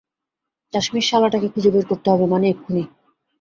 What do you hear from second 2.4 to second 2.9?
এক্ষুণি।